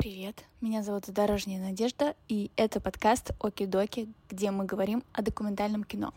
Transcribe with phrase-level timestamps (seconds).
[0.00, 6.14] Привет, меня зовут Дорожняя Надежда, и это подкаст Оки-Доки, где мы говорим о документальном кино.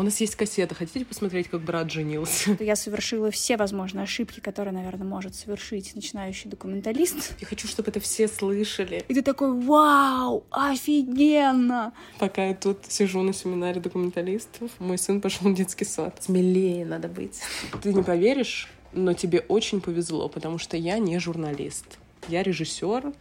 [0.00, 0.74] А у нас есть кассета.
[0.74, 2.56] Хотите посмотреть, как брат женился?
[2.58, 7.34] Я совершила все возможные ошибки, которые, наверное, может совершить начинающий документалист.
[7.38, 9.04] Я хочу, чтобы это все слышали.
[9.08, 11.92] И ты такой, вау, офигенно!
[12.18, 16.16] Пока я тут сижу на семинаре документалистов, мой сын пошел в детский сад.
[16.22, 17.38] Смелее надо быть.
[17.82, 21.98] Ты не поверишь, но тебе очень повезло, потому что я не журналист.
[22.26, 23.12] Я режиссер.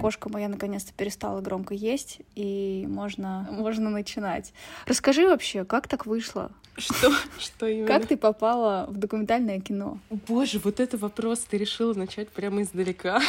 [0.00, 4.52] Кошка моя наконец-то перестала громко есть, и можно, можно начинать.
[4.86, 6.52] Расскажи вообще, как так вышло?
[6.78, 7.12] Что?
[7.38, 7.86] Что именно?
[7.86, 9.98] Как ты попала в документальное кино?
[10.10, 13.20] Боже, вот это вопрос ты решила начать прямо издалека.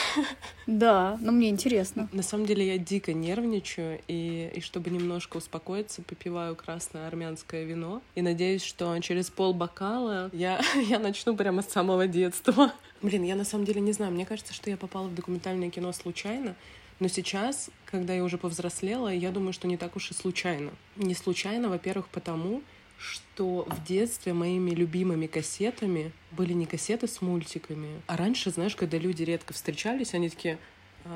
[0.68, 2.08] Да, но мне интересно.
[2.12, 8.02] На самом деле я дико нервничаю, и, и чтобы немножко успокоиться, попиваю красное армянское вино.
[8.16, 12.72] И надеюсь, что через пол бокала я, я начну прямо с самого детства.
[13.02, 14.12] Блин, я на самом деле не знаю.
[14.12, 16.56] Мне кажется, что я попала в документальное кино случайно.
[17.00, 20.72] Но сейчас, когда я уже повзрослела, я думаю, что не так уж и случайно.
[20.98, 22.62] Не случайно, во-первых, потому,
[23.00, 28.98] что в детстве моими любимыми кассетами были не кассеты с мультиками, а раньше, знаешь, когда
[28.98, 30.60] люди редко встречались, они такие,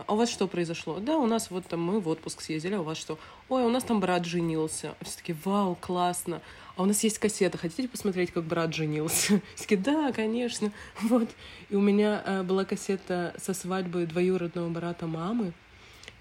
[0.08, 1.00] а у вас что произошло?
[1.00, 3.20] Да, у нас вот там мы в отпуск съездили, а у вас что?
[3.50, 4.96] Ой, у нас там брат женился.
[5.02, 6.42] Все таки вау, классно.
[6.76, 9.42] А у нас есть кассета, хотите посмотреть, как брат женился?
[9.56, 10.72] Все таки да, конечно.
[11.02, 11.30] Вот.
[11.70, 15.52] И у меня э, была кассета со свадьбы двоюродного брата мамы,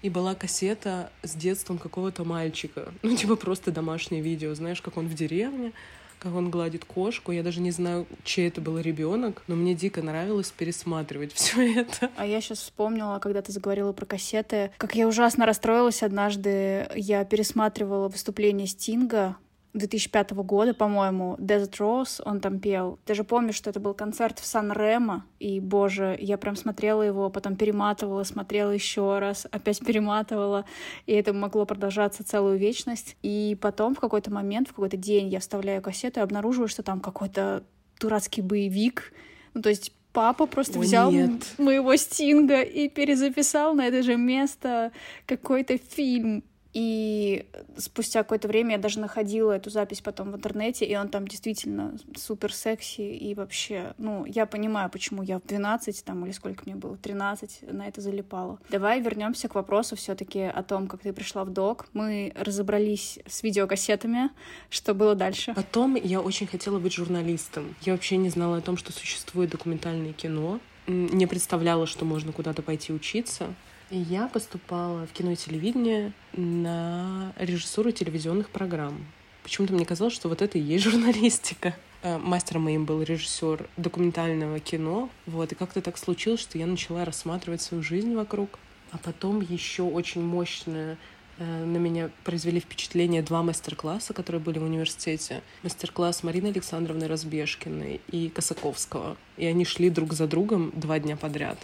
[0.03, 2.93] и была кассета с детством какого-то мальчика.
[3.01, 5.71] Ну, типа просто домашнее видео, знаешь, как он в деревне,
[6.19, 7.31] как он гладит кошку.
[7.31, 12.09] Я даже не знаю, чей это был ребенок, но мне дико нравилось пересматривать все это.
[12.17, 16.89] А я сейчас вспомнила, когда ты заговорила про кассеты, как я ужасно расстроилась однажды.
[16.95, 19.37] Я пересматривала выступление Стинга
[19.73, 22.99] 2005 года, по-моему, Desert Rose, он там пел.
[23.05, 27.29] Ты же помнишь, что это был концерт в Сан-Ремо, и, боже, я прям смотрела его,
[27.29, 30.65] потом перематывала, смотрела еще раз, опять перематывала,
[31.07, 33.17] и это могло продолжаться целую вечность.
[33.23, 36.99] И потом в какой-то момент, в какой-то день я вставляю кассету и обнаруживаю, что там
[36.99, 37.63] какой-то
[37.99, 39.11] дурацкий боевик,
[39.55, 41.55] ну, то есть папа просто О, взял нет.
[41.57, 44.91] моего Стинга и перезаписал на это же место
[45.25, 47.45] какой-то фильм и
[47.77, 51.95] спустя какое-то время я даже находила эту запись потом в интернете, и он там действительно
[52.17, 56.75] супер секси, и вообще, ну, я понимаю, почему я в 12 там, или сколько мне
[56.75, 58.59] было, 13 на это залипала.
[58.69, 61.87] Давай вернемся к вопросу все таки о том, как ты пришла в док.
[61.93, 64.31] Мы разобрались с видеокассетами,
[64.69, 65.53] что было дальше.
[65.55, 67.75] Потом я очень хотела быть журналистом.
[67.81, 70.59] Я вообще не знала о том, что существует документальное кино.
[70.87, 73.53] Не представляла, что можно куда-то пойти учиться.
[73.95, 79.05] Я поступала в кино и телевидение на режиссуру телевизионных программ.
[79.43, 81.75] Почему-то мне казалось, что вот это и есть журналистика.
[82.01, 85.11] Э, Мастером моим был режиссер документального кино.
[85.27, 88.57] Вот, и как-то так случилось, что я начала рассматривать свою жизнь вокруг.
[88.89, 90.97] А потом еще очень мощное
[91.37, 95.43] э, на меня произвели впечатление два мастер-класса, которые были в университете.
[95.61, 99.17] Мастер-класс Марины Александровны Разбежкиной и Косаковского.
[99.37, 101.59] И они шли друг за другом два дня подряд.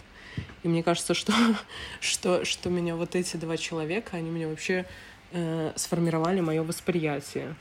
[0.62, 1.32] И мне кажется, что,
[2.00, 4.86] что, что меня вот эти два человека, они меня вообще
[5.32, 7.54] э, сформировали мое восприятие.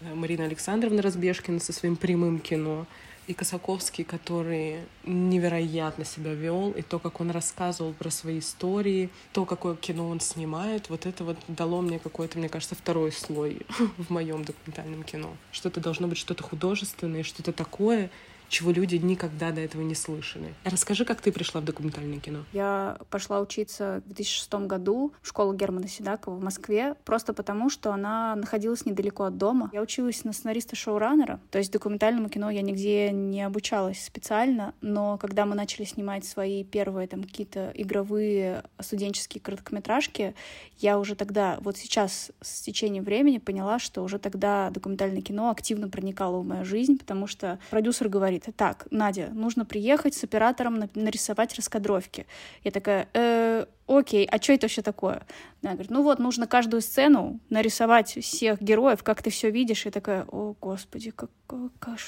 [0.00, 2.86] Э, Марина Александровна Разбежкина со своим прямым кино,
[3.30, 9.44] и Косаковский, который невероятно себя вел, и то, как он рассказывал про свои истории, то,
[9.44, 13.62] какое кино он снимает, вот это вот дало мне какой-то, мне кажется, второй слой
[13.98, 15.36] в моем документальном кино.
[15.52, 18.10] Что-то должно быть что-то художественное, что-то такое,
[18.50, 20.52] чего люди никогда до этого не слышали.
[20.64, 22.44] Расскажи, как ты пришла в документальное кино?
[22.52, 27.92] Я пошла учиться в 2006 году в школу Германа Седакова в Москве, просто потому, что
[27.92, 29.70] она находилась недалеко от дома.
[29.72, 35.46] Я училась на сценариста-шоураннера, то есть документальному кино я нигде не обучалась специально, но когда
[35.46, 40.34] мы начали снимать свои первые там какие-то игровые студенческие короткометражки,
[40.78, 45.88] я уже тогда, вот сейчас с течением времени поняла, что уже тогда документальное кино активно
[45.88, 50.88] проникало в мою жизнь, потому что продюсер говорит, так, Надя, нужно приехать с оператором на-
[50.94, 52.26] нарисовать раскадровки.
[52.64, 55.26] Я такая, «Э, окей, а что это вообще такое?
[55.62, 59.84] Она говорит, ну вот, нужно каждую сцену нарисовать всех героев, как ты все видишь.
[59.84, 61.98] Я такая, о, господи, как, как-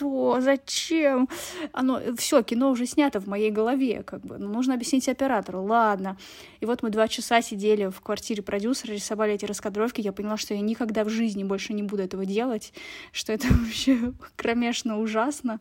[0.00, 1.28] что зачем?
[1.72, 6.16] Оно, все, кино уже снято в моей голове, как бы, ну, нужно объяснить оператору, ладно.
[6.60, 10.54] И вот мы два часа сидели в квартире продюсера, рисовали эти раскадровки, я поняла, что
[10.54, 12.72] я никогда в жизни больше не буду этого делать,
[13.12, 15.60] что это вообще кромешно ужасно,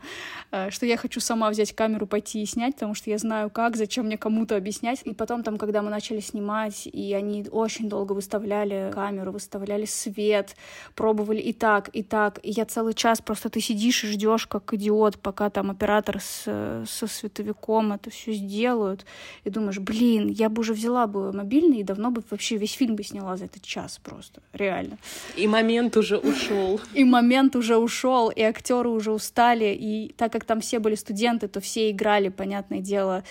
[0.52, 3.76] э, что я хочу сама взять камеру, пойти и снять, потому что я знаю как,
[3.76, 5.02] зачем мне кому-то объяснять.
[5.04, 10.56] И потом там, когда мы начали снимать, и они очень долго выставляли камеру, выставляли свет,
[10.96, 14.74] пробовали и так, и так, и я целый час просто ты сидишь и ждешь как
[14.74, 19.06] идиот, пока там оператор с, со световиком это все сделают,
[19.44, 22.96] и думаешь, блин, я бы уже взяла бы мобильный и давно бы вообще весь фильм
[22.96, 24.98] бы сняла за этот час просто, реально.
[25.36, 26.80] И момент уже ушел.
[26.94, 31.48] И момент уже ушел, и актеры уже устали, и так как там все были студенты,
[31.48, 33.24] то все играли, понятное дело,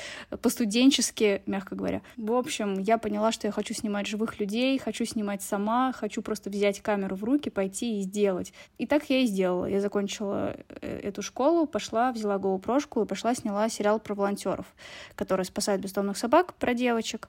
[0.43, 2.03] по-студенчески, мягко говоря.
[2.17, 6.51] В общем, я поняла, что я хочу снимать живых людей, хочу снимать сама, хочу просто
[6.51, 8.53] взять камеру в руки, пойти и сделать.
[8.79, 9.67] И так я и сделала.
[9.67, 14.67] Я закончила э, эту школу, пошла, взяла GoPro и пошла сняла сериал про волонтеров,
[15.15, 17.29] которые спасают бездомных собак, про девочек.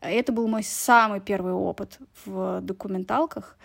[0.00, 3.56] Это был мой самый первый опыт в документалках.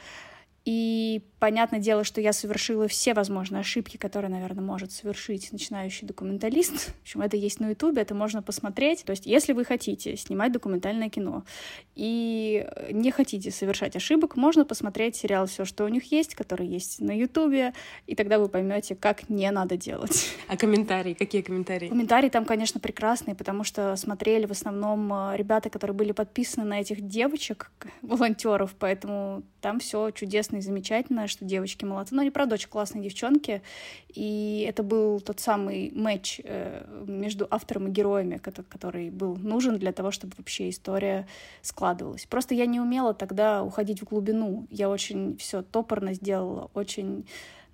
[0.68, 6.90] И понятное дело, что я совершила все возможные ошибки, которые, наверное, может совершить начинающий документалист.
[6.90, 9.06] В общем, это есть на Ютубе, это можно посмотреть.
[9.06, 11.46] То есть, если вы хотите снимать документальное кино
[11.96, 17.00] и не хотите совершать ошибок, можно посмотреть сериал «Все, что у них есть», который есть
[17.00, 17.74] на Ютубе,
[18.06, 20.28] и тогда вы поймете, как не надо делать.
[20.50, 21.14] А комментарии?
[21.14, 21.88] Какие комментарии?
[21.88, 26.82] Комментарии там, конечно, прекрасные, потому что смотрели в основном э, ребята, которые были подписаны на
[26.82, 27.72] этих девочек,
[28.02, 32.16] волонтеров, поэтому там все чудесно и замечательно, что девочки молодцы.
[32.16, 33.62] Но они, правда, очень классные девчонки.
[34.10, 39.92] И это был тот самый матч э, между автором и героями, который был нужен для
[39.92, 41.28] того, чтобы вообще история
[41.62, 42.26] складывалась.
[42.26, 44.68] Просто я не умела тогда уходить в глубину.
[44.70, 47.26] Я очень все топорно сделала, очень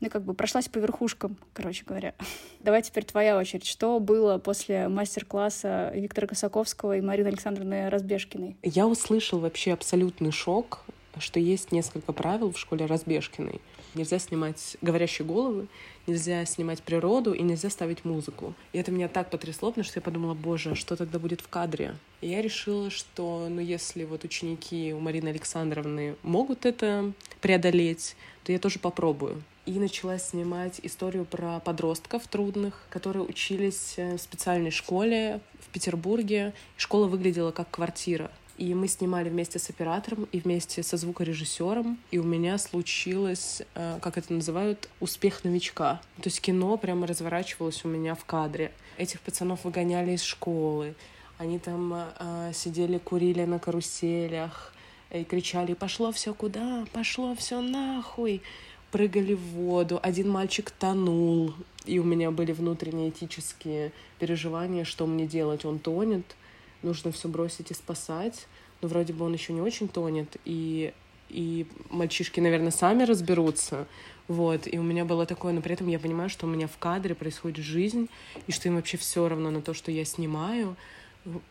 [0.03, 2.13] ну, как бы прошлась по верхушкам, короче говоря.
[2.59, 3.65] Давай теперь твоя очередь.
[3.65, 8.57] Что было после мастер-класса Виктора Косаковского и Марины Александровны Разбежкиной?
[8.63, 10.83] Я услышал вообще абсолютный шок
[11.19, 13.61] что есть несколько правил в школе Разбежкиной.
[13.95, 15.67] Нельзя снимать говорящие головы,
[16.07, 18.53] нельзя снимать природу и нельзя ставить музыку.
[18.71, 21.47] И это меня так потрясло, потому что я подумала, боже, а что тогда будет в
[21.47, 21.95] кадре?
[22.21, 27.11] И я решила, что, ну, если вот ученики у Марины Александровны могут это
[27.41, 29.43] преодолеть, то я тоже попробую.
[29.65, 36.53] И начала снимать историю про подростков трудных, которые учились в специальной школе в Петербурге.
[36.75, 38.29] Школа выглядела как квартира.
[38.63, 41.99] И мы снимали вместе с оператором и вместе со звукорежиссером.
[42.11, 45.99] И у меня случилось, э, как это называют, успех новичка.
[46.15, 48.71] То есть кино прямо разворачивалось у меня в кадре.
[48.97, 50.95] Этих пацанов выгоняли из школы.
[51.37, 54.73] Они там э, сидели, курили на каруселях
[55.11, 56.85] и кричали «Пошло все куда?
[56.93, 58.41] Пошло все нахуй!»
[58.91, 65.25] прыгали в воду, один мальчик тонул, и у меня были внутренние этические переживания, что мне
[65.25, 66.35] делать, он тонет,
[66.83, 68.47] нужно все бросить и спасать.
[68.81, 70.93] Но вроде бы он еще не очень тонет, и,
[71.29, 73.87] и мальчишки, наверное, сами разберутся.
[74.27, 76.77] Вот, и у меня было такое, но при этом я понимаю, что у меня в
[76.77, 78.09] кадре происходит жизнь,
[78.47, 80.75] и что им вообще все равно на то, что я снимаю.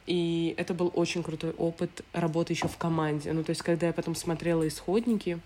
[0.07, 3.33] И это был очень крутой опыт работы еще в команде.
[3.33, 5.41] Ну, то есть, когда я потом смотрела исходники,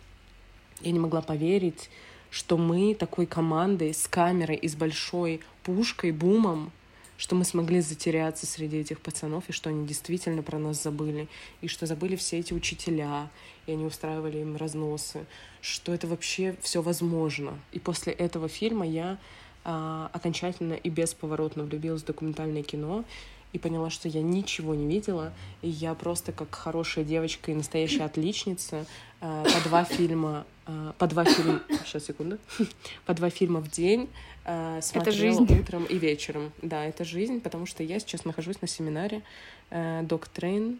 [0.81, 1.91] я не могла поверить,
[2.31, 6.73] что мы такой командой с камерой и с большой пушкой, бумом,
[7.17, 11.29] что мы смогли затеряться среди этих пацанов, и что они действительно про нас забыли,
[11.61, 13.31] и что забыли все эти учителя,
[13.67, 15.27] и они устраивали им разносы,
[15.61, 17.59] что это вообще все возможно.
[17.73, 19.19] И после этого фильма я
[19.65, 23.05] а, окончательно и бесповоротно влюбилась в документальное кино,
[23.53, 25.33] и поняла, что я ничего не видела,
[25.63, 28.85] и я просто как хорошая девочка и настоящая отличница
[29.21, 32.39] э, по два фильма, э, по два фильма, сейчас секунду,
[33.07, 34.11] по два фильма в день
[34.47, 35.61] э, смотрела это жизнь.
[35.61, 36.53] утром и вечером.
[36.63, 39.23] Да, это жизнь, потому что я сейчас нахожусь на семинаре
[39.71, 40.79] э, DocTrain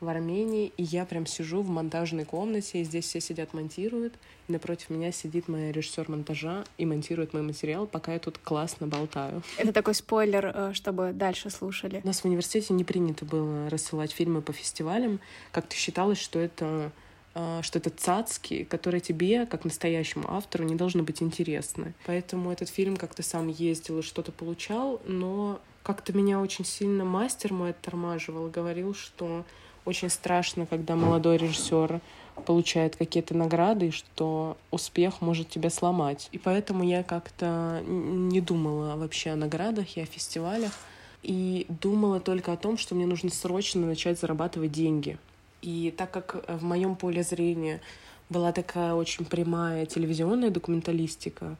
[0.00, 4.14] в Армении, и я прям сижу в монтажной комнате, и здесь все сидят, монтируют.
[4.48, 8.86] И напротив меня сидит моя режиссер монтажа и монтирует мой материал, пока я тут классно
[8.86, 9.42] болтаю.
[9.56, 12.00] Это такой спойлер, э, чтобы дальше слушали.
[12.04, 15.20] У нас в университете не принято было рассылать фильмы по фестивалям.
[15.52, 16.92] Как-то считалось, что это
[17.34, 21.94] что это цацки, которые тебе, как настоящему автору, не должны быть интересны.
[22.06, 27.52] Поэтому этот фильм как-то сам ездил и что-то получал, но как-то меня очень сильно мастер
[27.52, 29.44] мой оттормаживал, говорил, что
[29.84, 32.00] очень страшно, когда молодой режиссер
[32.46, 36.28] получает какие-то награды, что успех может тебя сломать.
[36.32, 40.72] И поэтому я как-то не думала вообще о наградах и о фестивалях,
[41.22, 45.18] и думала только о том, что мне нужно срочно начать зарабатывать деньги.
[45.64, 47.80] И так как в моем поле зрения
[48.28, 51.56] была такая очень прямая телевизионная документалистика,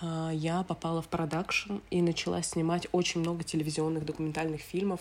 [0.00, 5.00] а, я попала в продакшн и начала снимать очень много телевизионных документальных фильмов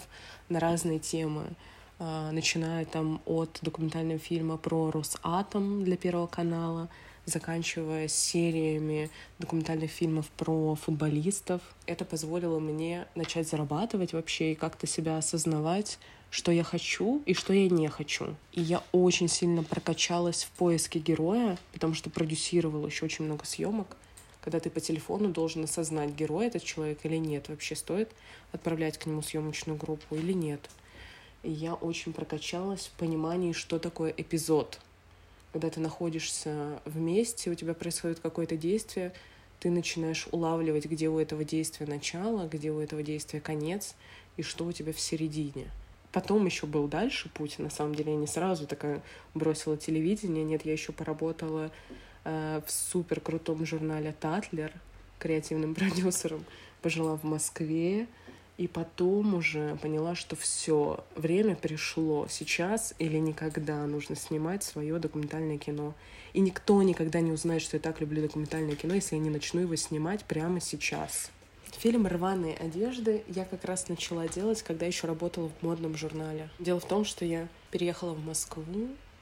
[0.49, 1.53] на разные темы.
[1.99, 6.89] А, начиная там от документального фильма про Росатом для Первого канала,
[7.23, 9.09] заканчивая сериями
[9.39, 11.61] документальных фильмов про футболистов.
[11.85, 15.97] Это позволило мне начать зарабатывать вообще и как-то себя осознавать,
[16.33, 18.35] что я хочу и что я не хочу.
[18.53, 23.95] И я очень сильно прокачалась в поиске героя, потому что продюсировала еще очень много съемок
[24.43, 28.09] когда ты по телефону должен осознать, герой этот человек или нет, вообще стоит
[28.51, 30.59] отправлять к нему съемочную группу или нет.
[31.43, 34.81] И я очень прокачалась в понимании, что такое эпизод.
[35.53, 39.13] Когда ты находишься вместе, у тебя происходит какое-то действие,
[39.61, 43.95] ты начинаешь улавливать, где у этого действия начало, где у этого действия конец,
[44.35, 45.71] и что у тебя в середине.
[46.13, 47.59] Потом еще был дальше путь.
[47.59, 49.01] На самом деле я не сразу такая
[49.33, 50.45] бросила телевидение.
[50.45, 51.71] Нет, я еще поработала
[52.25, 54.71] Э, в супер крутом журнале Татлер
[55.19, 56.45] креативным продюсером,
[56.81, 58.07] пожила в Москве,
[58.57, 62.27] и потом уже поняла, что все, время пришло.
[62.29, 65.95] Сейчас или никогда нужно снимать свое документальное кино.
[66.33, 69.61] И никто никогда не узнает, что я так люблю документальное кино, если я не начну
[69.61, 71.31] его снимать прямо сейчас.
[71.79, 76.49] Фильм «Рваные одежды» я как раз начала делать, когда еще работала в модном журнале.
[76.59, 78.63] Дело в том, что я переехала в Москву,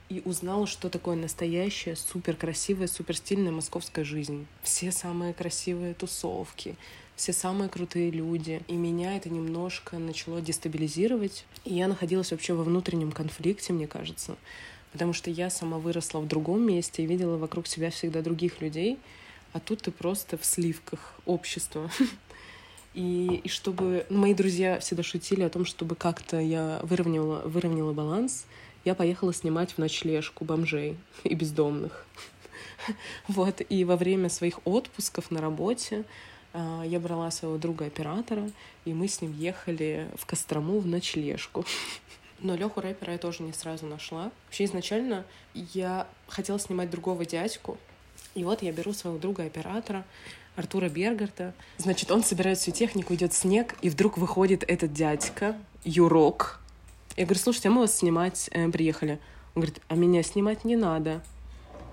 [0.09, 4.45] и узнала, что такое настоящая, супер красивая, супер стильная московская жизнь.
[4.61, 6.75] Все самые красивые тусовки,
[7.15, 8.61] все самые крутые люди.
[8.67, 11.45] И меня это немножко начало дестабилизировать.
[11.63, 14.35] И я находилась вообще во внутреннем конфликте, мне кажется.
[14.91, 18.99] Потому что я сама выросла в другом месте и видела вокруг себя всегда других людей,
[19.53, 21.89] а тут ты просто в сливках общества.
[22.93, 24.05] И, и чтобы...
[24.09, 28.45] Ну, мои друзья всегда шутили о том, чтобы как-то я выровняла, выровняла баланс—
[28.83, 32.05] я поехала снимать в ночлежку бомжей и бездомных.
[33.27, 36.03] Вот, и во время своих отпусков на работе
[36.51, 38.49] а, я брала своего друга-оператора,
[38.85, 41.63] и мы с ним ехали в Кострому в ночлежку.
[42.39, 44.31] Но Леху рэпера я тоже не сразу нашла.
[44.47, 47.77] Вообще изначально я хотела снимать другого дядьку,
[48.33, 50.03] и вот я беру своего друга-оператора,
[50.55, 51.53] Артура Бергарта.
[51.77, 56.61] Значит, он собирает всю технику, идет снег, и вдруг выходит этот дядька, Юрок,
[57.17, 59.19] я говорю, слушайте, а мы вас снимать э, приехали.
[59.53, 61.21] Он говорит, а меня снимать не надо.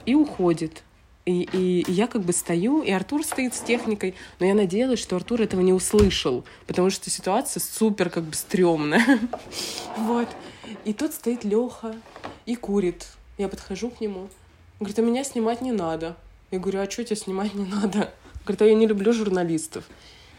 [0.07, 0.85] И уходит.
[1.27, 5.01] И, и, и я как бы стою, и Артур стоит с техникой, но я надеялась,
[5.01, 9.19] что Артур этого не услышал, потому что ситуация супер как бы стрёмная.
[9.99, 10.29] Вот.
[10.85, 11.97] И тут стоит Леха
[12.47, 13.09] и курит.
[13.37, 14.21] Я подхожу к нему.
[14.21, 16.17] Он говорит, а меня снимать не надо.
[16.51, 18.13] Я говорю, а что тебя снимать не надо?
[18.49, 19.85] Говорит, а я не люблю журналистов.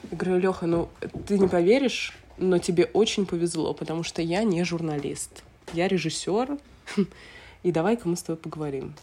[0.09, 0.89] Я говорю, Леха, ну
[1.27, 5.43] ты не поверишь, но тебе очень повезло, потому что я не журналист.
[5.73, 6.57] Я режиссер,
[7.63, 8.95] и давай-ка мы с тобой поговорим.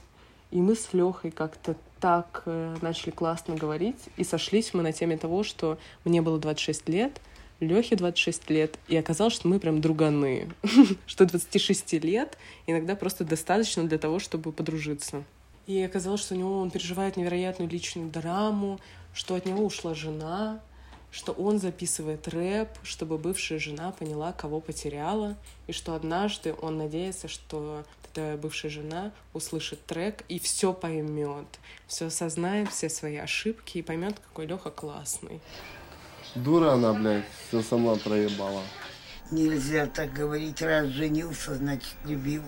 [0.51, 5.17] И мы с Лехой как-то так э, начали классно говорить, и сошлись мы на теме
[5.17, 7.21] того, что мне было 26 лет,
[7.61, 10.49] Лехе 26 лет, и оказалось, что мы прям друганы.
[11.07, 12.37] что 26 лет
[12.67, 15.23] иногда просто достаточно для того, чтобы подружиться.
[15.67, 18.79] И оказалось, что у него он переживает невероятную личную драму,
[19.13, 20.61] что от него ушла жена,
[21.11, 27.27] что он записывает рэп, чтобы бывшая жена поняла, кого потеряла, и что однажды он надеется,
[27.27, 31.47] что эта бывшая жена услышит трек и все поймет,
[31.87, 35.41] все осознает, все свои ошибки и поймет, какой Леха классный.
[36.35, 38.63] Дура она, блядь, все сама проебала.
[39.31, 42.43] Нельзя так говорить, раз женился, значит любил.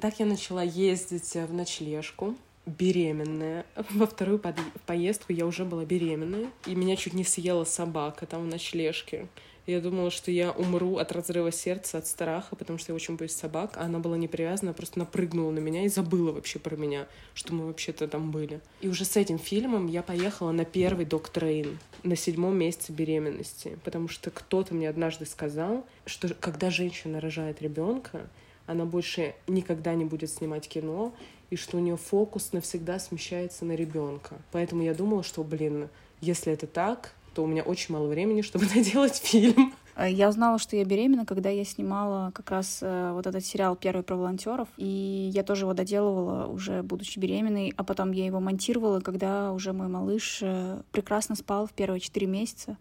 [0.00, 2.34] Так я начала ездить в ночлежку,
[2.66, 3.64] беременная.
[3.90, 4.56] Во вторую под...
[4.86, 9.28] поездку я уже была беременная, и меня чуть не съела собака там в ночлежке.
[9.66, 13.34] Я думала, что я умру от разрыва сердца, от страха, потому что я очень боюсь
[13.34, 13.74] собак.
[13.76, 17.52] А она была не привязана, просто напрыгнула на меня и забыла вообще про меня, что
[17.52, 18.60] мы вообще-то там были.
[18.80, 24.08] И уже с этим фильмом я поехала на первый док-трейн на седьмом месяце беременности, потому
[24.08, 28.26] что кто-то мне однажды сказал, что когда женщина рожает ребенка,
[28.68, 31.14] она больше никогда не будет снимать кино,
[31.50, 34.36] и что у нее фокус навсегда смещается на ребенка.
[34.52, 35.88] Поэтому я думала, что, блин,
[36.20, 39.74] если это так, то у меня очень мало времени, чтобы доделать фильм.
[39.98, 43.76] Э, я узнала, что я беременна, когда я снимала как раз э, вот этот сериал
[43.76, 48.40] «Первый про волонтеров», и я тоже его доделывала уже будучи беременной, а потом я его
[48.40, 52.76] монтировала, когда уже мой малыш э, прекрасно спал в первые четыре месяца.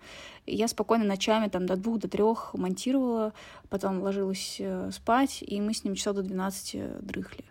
[0.46, 3.34] Я спокойно ночами там до двух, до трех монтировала,
[3.70, 7.44] потом ложилась спать, и мы с ним часов до 12 дрыхли.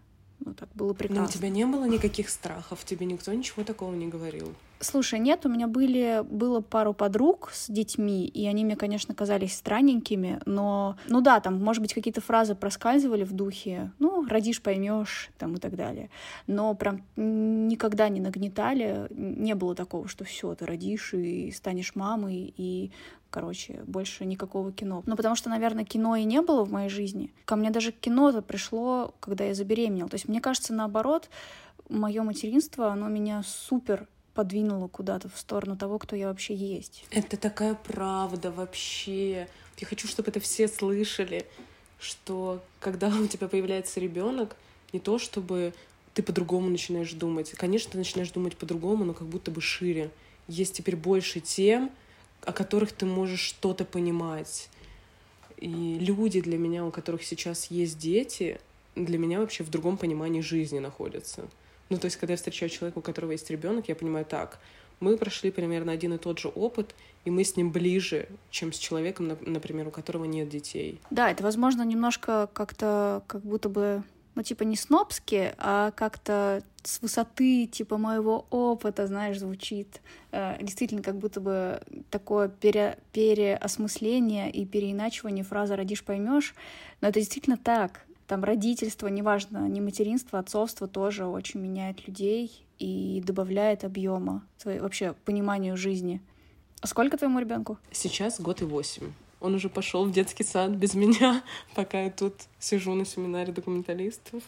[0.47, 1.23] Ну, так было прекрасно.
[1.25, 4.55] Но у тебя не было никаких страхов, тебе никто ничего такого не говорил?
[4.79, 9.57] Слушай, нет, у меня были, было пару подруг с детьми, и они мне, конечно, казались
[9.57, 15.31] странненькими, но, ну да, там, может быть, какие-то фразы проскальзывали в духе, ну, родишь, поймешь,
[15.37, 16.11] там и так далее.
[16.47, 22.55] Но прям никогда не нагнетали, не было такого, что все, ты родишь и станешь мамой,
[22.57, 22.93] и
[23.37, 25.03] короче, больше никакого кино.
[25.05, 27.31] Ну, потому что, наверное, кино и не было в моей жизни.
[27.45, 30.09] Ко мне даже кино-то пришло, когда я забеременела.
[30.09, 31.29] То есть, мне кажется, наоборот,
[31.91, 37.05] мое материнство, оно меня супер подвинуло куда-то в сторону того, кто я вообще есть.
[37.11, 39.49] Это такая правда вообще.
[39.77, 41.45] Я хочу, чтобы это все слышали,
[41.99, 44.57] что когда у тебя появляется ребенок,
[44.95, 45.75] не то чтобы
[46.15, 47.51] ты по-другому начинаешь думать.
[47.51, 50.11] Конечно, ты начинаешь думать по-другому, но как будто бы шире.
[50.49, 51.91] Есть теперь больше тем,
[52.47, 54.71] о которых ты можешь что-то понимать.
[55.59, 58.61] И люди для меня, у которых сейчас есть дети,
[58.95, 61.49] для меня вообще в другом понимании жизни находятся.
[61.89, 64.59] Ну, то есть, когда я встречаю человека, у которого есть ребенок, я понимаю так,
[65.01, 68.79] мы прошли примерно один и тот же опыт, и мы с ним ближе, чем с
[68.79, 71.01] человеком, например, у которого нет детей.
[71.11, 74.03] Да, это, возможно, немножко как-то как будто бы,
[74.37, 80.01] ну, типа не снобски, а как-то с высоты, типа, моего опыта, знаешь, звучит.
[80.31, 86.55] Э, действительно, как будто бы такое пере, переосмысление и переиначивание фразы «родишь, поймешь»,
[87.01, 88.03] но это действительно так.
[88.27, 95.77] Там родительство, неважно, не материнство, отцовство тоже очень меняет людей и добавляет объема вообще пониманию
[95.77, 96.21] жизни.
[96.83, 97.79] А сколько твоему ребенку?
[97.91, 99.13] Сейчас год и восемь.
[99.47, 101.45] Он уже пошел в детский сад без меня,
[101.77, 104.43] пока я тут сижу на семинаре документалистов.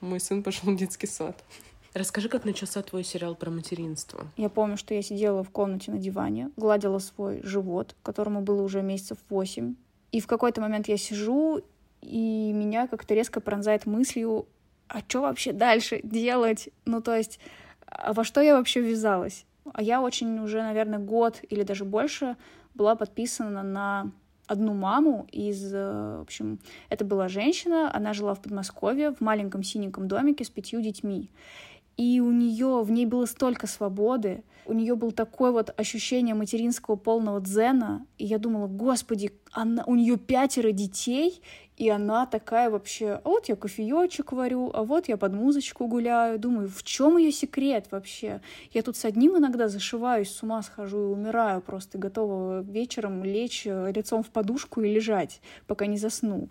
[0.00, 1.44] Мой сын пошел в детский сад.
[1.92, 4.26] Расскажи, как начался твой сериал про материнство.
[4.38, 8.80] Я помню, что я сидела в комнате на диване, гладила свой живот, которому было уже
[8.80, 9.74] месяцев восемь.
[10.12, 11.60] И в какой-то момент я сижу
[12.00, 14.46] и меня как-то резко пронзает мыслью,
[14.86, 16.70] а что вообще дальше делать?
[16.86, 17.38] Ну, то есть,
[17.84, 19.44] а во что я вообще ввязалась?
[19.74, 22.36] А я очень уже, наверное, год или даже больше
[22.74, 24.10] была подписана на
[24.48, 29.62] одну маму из, э, в общем, это была женщина, она жила в Подмосковье в маленьком
[29.62, 31.30] синеньком домике с пятью детьми.
[31.98, 36.94] И у нее, в ней было столько свободы, у нее был такое вот ощущение материнского
[36.94, 41.42] полного дзена, и я думала, господи, она, у нее пятеро детей,
[41.76, 46.38] и она такая вообще, а вот я кофеечек варю, а вот я под музычку гуляю.
[46.38, 48.42] Думаю, в чем ее секрет вообще?
[48.72, 53.66] Я тут с одним иногда зашиваюсь, с ума схожу и умираю просто, готова вечером лечь
[53.66, 56.48] э, лицом в подушку и лежать, пока не засну.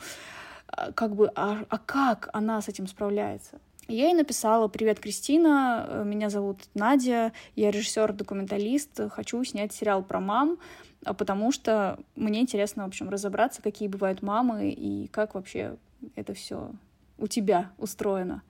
[0.68, 3.60] А, как бы, а, а как она с этим справляется?
[3.88, 10.20] Я ей написала «Привет, Кристина, э, меня зовут Надя, я режиссер-документалист, хочу снять сериал про
[10.20, 10.58] мам,
[11.06, 15.78] а потому что мне интересно, в общем, разобраться, какие бывают мамы и как вообще
[16.16, 16.72] это все
[17.18, 18.44] у тебя устроено.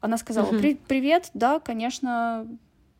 [0.00, 2.46] Она сказала, При привет, да, конечно,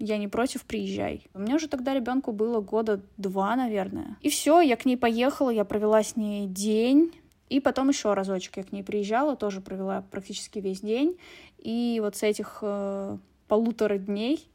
[0.00, 1.26] я не против, приезжай.
[1.34, 4.16] У меня уже тогда ребенку было года два, наверное.
[4.20, 7.12] И все, я к ней поехала, я провела с ней день.
[7.48, 11.18] И потом еще разочек я к ней приезжала, тоже провела практически весь день.
[11.58, 13.16] И вот с этих э,
[13.48, 14.48] полутора дней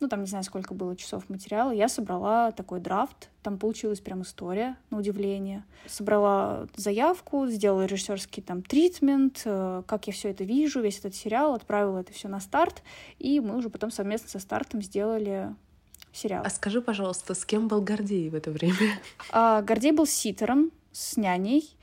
[0.00, 4.22] ну, там не знаю, сколько было часов материала, я собрала такой драфт, там получилась прям
[4.22, 5.64] история, на удивление.
[5.86, 11.54] Собрала заявку, сделала режиссерский там тритмент, э, как я все это вижу, весь этот сериал,
[11.54, 12.82] отправила это все на старт,
[13.18, 15.54] и мы уже потом совместно со стартом сделали
[16.12, 16.42] сериал.
[16.44, 18.76] А скажи, пожалуйста, с кем был Гордей в это время?
[19.30, 21.75] А, Гордей был ситером, с няней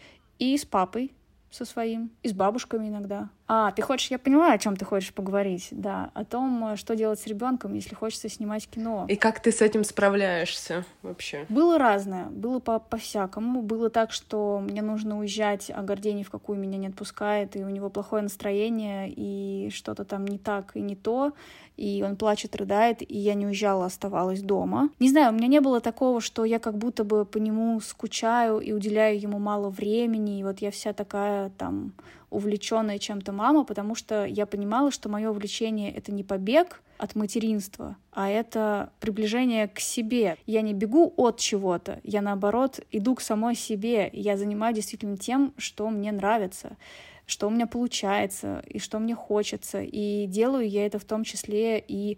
[0.44, 1.14] и с папой
[1.50, 3.30] со своим, и с бабушками иногда.
[3.48, 7.20] А, ты хочешь, я понимаю, о чем ты хочешь поговорить, да, о том, что делать
[7.20, 9.06] с ребенком, если хочется снимать кино.
[9.10, 11.46] И как ты с этим справляешься вообще?
[11.50, 13.62] Было разное, было по- по-всякому.
[13.62, 17.70] Было так, что мне нужно уезжать, а Гордей в какую меня не отпускает, и у
[17.70, 21.34] него плохое настроение, и что-то там не так и не то,
[21.76, 24.90] и он плачет, рыдает, и я не уезжала, оставалась дома.
[25.00, 28.60] Не знаю, у меня не было такого, что я как будто бы по нему скучаю
[28.60, 31.94] и уделяю ему мало времени, и вот я вся такая там
[32.34, 37.98] увлеченная чем-то мама, потому что я понимала, что мое увлечение— это не побег от материнства,
[38.12, 40.38] а это приближение к себе.
[40.46, 44.10] Я не бегу от чего-то, я, наоборот, иду к самой себе.
[44.14, 46.78] Я занимаюсь действительно тем, что мне нравится
[47.26, 49.82] что у меня получается и что мне хочется.
[49.82, 52.18] И делаю я это в том числе и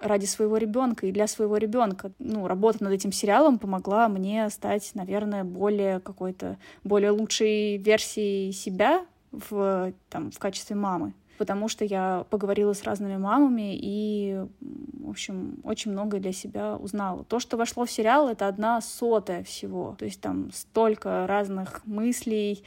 [0.00, 2.12] ради своего ребенка и для своего ребенка.
[2.18, 9.04] Ну, работа над этим сериалом помогла мне стать, наверное, более какой-то более лучшей версией себя
[9.32, 15.60] в, там, в качестве мамы потому что я поговорила с разными мамами и, в общем,
[15.62, 17.24] очень многое для себя узнала.
[17.24, 19.94] То, что вошло в сериал, это одна сотая всего.
[19.98, 22.64] То есть там столько разных мыслей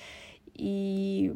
[0.53, 1.35] и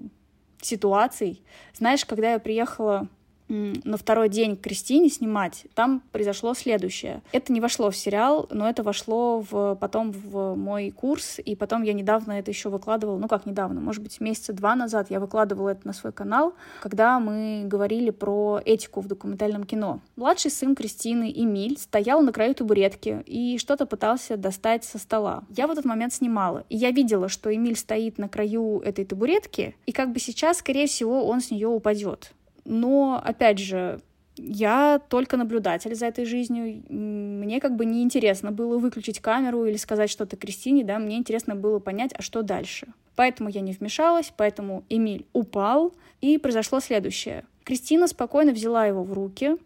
[0.61, 1.43] ситуаций.
[1.73, 3.09] Знаешь, когда я приехала
[3.47, 7.21] на второй день к Кристине снимать, там произошло следующее.
[7.31, 11.83] Это не вошло в сериал, но это вошло в, потом в мой курс, и потом
[11.83, 15.69] я недавно это еще выкладывала, ну как недавно, может быть, месяца два назад я выкладывала
[15.69, 19.99] это на свой канал, когда мы говорили про этику в документальном кино.
[20.15, 25.43] Младший сын Кристины, Эмиль, стоял на краю табуретки и что-то пытался достать со стола.
[25.49, 29.75] Я в этот момент снимала, и я видела, что Эмиль стоит на краю этой табуретки,
[29.85, 32.31] и как бы сейчас, скорее всего, он с нее упадет.
[32.65, 34.01] Но, опять же,
[34.37, 36.83] я только наблюдатель за этой жизнью.
[36.89, 41.55] Мне как бы не интересно было выключить камеру или сказать что-то Кристине, да, мне интересно
[41.55, 42.87] было понять, а что дальше.
[43.15, 47.45] Поэтому я не вмешалась, поэтому Эмиль упал, и произошло следующее.
[47.63, 49.57] Кристина спокойно взяла его в руки,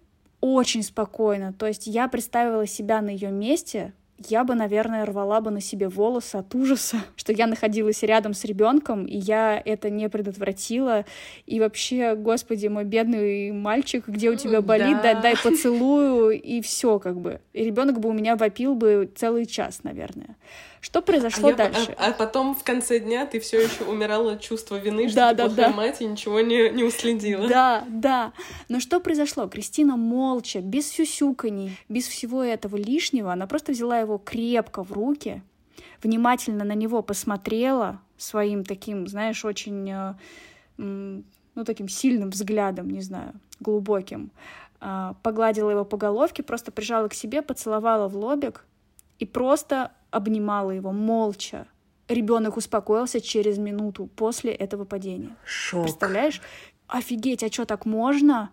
[0.42, 1.54] очень спокойно.
[1.54, 3.94] То есть я представила себя на ее месте,
[4.28, 8.44] я бы, наверное, рвала бы на себе волосы от ужаса, что я находилась рядом с
[8.44, 11.06] ребенком, и я это не предотвратила.
[11.46, 15.14] И вообще, господи, мой бедный мальчик, где у тебя болит, да.
[15.14, 17.40] дай, дай поцелую, и все как бы.
[17.54, 20.36] И ребенок бы у меня вопил бы целый час, наверное.
[20.82, 21.90] Что произошло а дальше?
[21.90, 25.18] Я, а, а потом в конце дня ты все еще умирала от чувства вины, что
[25.18, 25.76] да, ты да, плохая да.
[25.76, 27.48] мать и ничего не, не уследила.
[27.48, 28.34] Да, да.
[28.70, 29.48] Но что произошло?
[29.48, 35.44] Кристина молча, без сюсюканий, без всего этого лишнего, она просто взяла его крепко в руки,
[36.02, 40.14] внимательно на него посмотрела своим таким, знаешь, очень, э,
[40.78, 44.32] ну, таким сильным взглядом, не знаю, глубоким,
[44.82, 48.66] а, погладила его по головке, просто прижала к себе, поцеловала в лобик
[49.20, 51.68] и просто обнимала его молча.
[52.08, 55.36] Ребенок успокоился через минуту после этого падения.
[55.46, 55.84] Шок.
[55.84, 56.42] Представляешь?
[56.88, 58.50] Офигеть, а что так можно?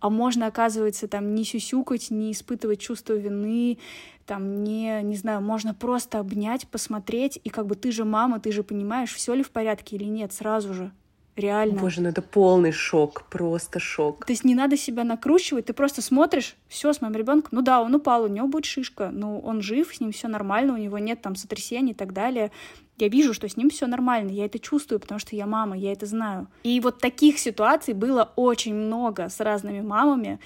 [0.00, 3.78] А можно, оказывается, там не сюсюкать, не испытывать чувство вины,
[4.26, 8.52] там не, не знаю, можно просто обнять, посмотреть, и как бы ты же мама, ты
[8.52, 10.92] же понимаешь, все ли в порядке или нет сразу же.
[11.36, 11.78] Реально.
[11.78, 14.24] Боже, ну это полный шок, просто шок.
[14.24, 17.82] То есть не надо себя накручивать, ты просто смотришь, все с моим ребенком, ну да,
[17.82, 20.98] он упал, у него будет шишка, ну он жив, с ним все нормально, у него
[20.98, 22.52] нет там сотрясений и так далее.
[22.96, 25.92] Я вижу, что с ним все нормально, я это чувствую, потому что я мама, я
[25.92, 26.48] это знаю.
[26.62, 30.40] И вот таких ситуаций было очень много с разными мамами,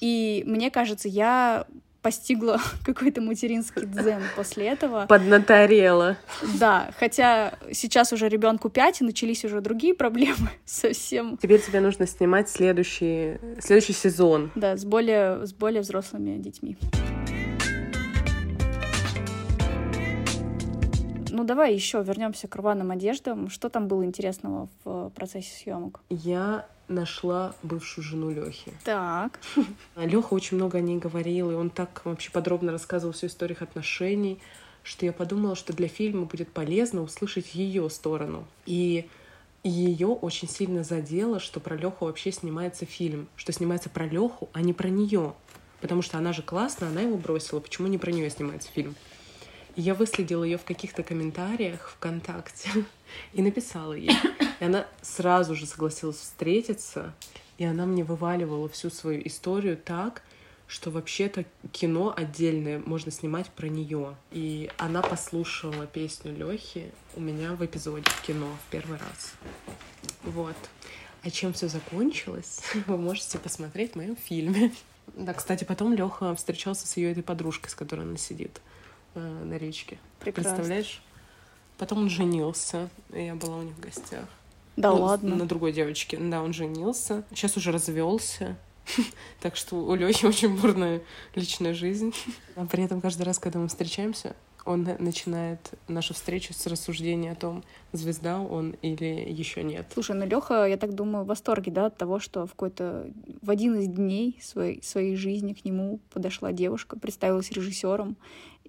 [0.00, 1.66] и мне кажется, я
[2.02, 5.06] постигла какой-то материнский дзен после этого.
[5.06, 6.16] Поднаторела.
[6.58, 11.38] Да, хотя сейчас уже ребенку 5, и начались уже другие проблемы совсем.
[11.40, 14.50] Теперь тебе нужно снимать следующий, следующий сезон.
[14.54, 16.76] Да, с более, с более взрослыми детьми.
[21.42, 23.50] Ну давай еще вернемся к рваным одеждам.
[23.50, 25.98] Что там было интересного в процессе съемок?
[26.08, 28.72] Я нашла бывшую жену Лехи.
[28.84, 29.40] Так.
[29.96, 33.62] Леха очень много о ней говорил, и он так вообще подробно рассказывал всю историю их
[33.62, 34.38] отношений,
[34.84, 38.44] что я подумала, что для фильма будет полезно услышать ее сторону.
[38.64, 39.08] И
[39.64, 44.60] ее очень сильно задело, что про Леху вообще снимается фильм, что снимается про Леху, а
[44.60, 45.32] не про нее.
[45.80, 47.58] Потому что она же классная, она его бросила.
[47.58, 48.94] Почему не про нее снимается фильм?
[49.76, 52.70] Я выследила ее в каких-то комментариях ВКонтакте
[53.32, 54.16] и написала ей.
[54.60, 57.14] И она сразу же согласилась встретиться,
[57.58, 60.22] и она мне вываливала всю свою историю так,
[60.66, 64.16] что вообще-то кино отдельное можно снимать про нее.
[64.30, 69.34] И она послушала песню Лехи у меня в эпизоде в кино в первый раз.
[70.22, 70.56] Вот.
[71.22, 74.72] А чем все закончилось, вы можете посмотреть в моем фильме.
[75.14, 78.60] Да, кстати, потом Леха встречался с ее этой подружкой, с которой она сидит
[79.14, 79.98] э, на речке.
[80.20, 80.54] Прекрасно.
[80.54, 81.02] Представляешь?
[81.78, 84.24] Потом он женился, я была у них в гостях.
[84.76, 85.36] Да ну, ладно.
[85.36, 86.16] На другой девочке.
[86.16, 87.24] Да, он женился.
[87.30, 88.56] Сейчас уже развелся.
[89.40, 91.02] Так что у Лёхи очень бурная
[91.34, 92.14] личная жизнь.
[92.56, 97.34] А при этом каждый раз, когда мы встречаемся, он начинает нашу встречу с рассуждения о
[97.34, 99.86] том, звезда он или еще нет.
[99.92, 103.50] Слушай, ну Леха, я так думаю, в восторге, да, от того, что в какой-то в
[103.50, 108.16] один из дней своей, своей жизни к нему подошла девушка, представилась режиссером,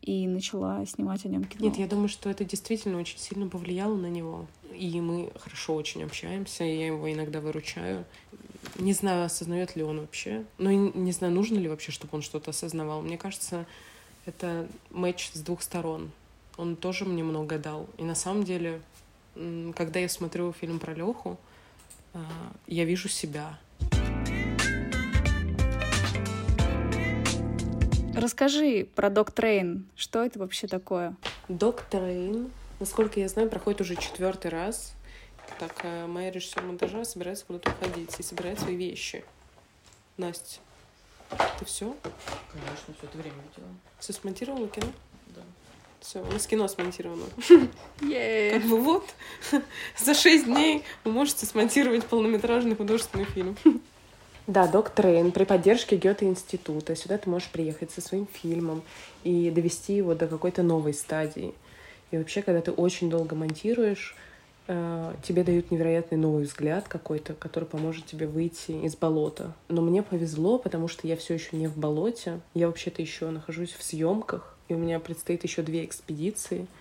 [0.04, 1.66] и начала снимать о нем кино.
[1.66, 4.46] Нет, я думаю, что это действительно очень сильно повлияло на него.
[4.76, 8.04] И мы хорошо очень общаемся, и я его иногда выручаю.
[8.78, 10.44] Не знаю, осознает ли он вообще.
[10.58, 13.02] Ну, не знаю, нужно ли вообще, чтобы он что-то осознавал.
[13.02, 13.66] Мне кажется,
[14.26, 16.12] это матч с двух сторон.
[16.58, 17.88] Он тоже мне много дал.
[17.98, 18.82] И на самом деле,
[19.76, 21.38] когда я смотрю фильм про Леху,
[22.14, 22.26] а,
[22.68, 23.58] я вижу себя.
[28.16, 29.88] Расскажи про DocTrain.
[29.96, 31.16] Что это вообще такое?
[31.50, 34.94] Док Трейн, насколько я знаю, проходит уже четвертый раз.
[35.60, 39.24] Так, моя режиссер монтажа собирается куда-то уходить и собирает свои вещи.
[40.18, 40.60] Настя,
[41.60, 41.96] ты все?
[42.52, 43.72] Конечно, все это время видела.
[44.00, 44.88] Все смонтировала кино?
[45.28, 45.42] Да.
[46.00, 47.26] Все, у нас кино смонтировано.
[48.00, 48.60] Yeah.
[48.60, 49.06] Как бы вот,
[49.98, 53.58] за шесть дней вы можете смонтировать полнометражный художественный фильм.
[54.46, 56.98] Да, Доктрейн при поддержке Гёте-института.
[56.98, 58.84] Сюда ты можешь приехать со своим фильмом
[59.24, 61.54] и довести его до какой-то новой стадии.
[62.12, 64.18] И вообще, когда ты очень долго монтируешь,
[64.68, 69.54] э, тебе дают невероятный новый взгляд какой-то, который поможет тебе выйти из болота.
[69.70, 72.42] Но мне повезло, потому что я все еще не в болоте.
[72.54, 76.68] Я вообще-то еще нахожусь в съемках, и у меня предстоит еще две экспедиции—